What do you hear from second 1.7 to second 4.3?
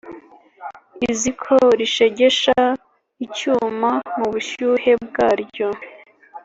rishegesha icyuma mu